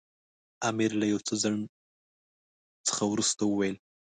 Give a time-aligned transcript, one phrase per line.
[0.69, 1.61] امیر له یو څه ځنډ
[2.87, 3.77] څخه وروسته وویل.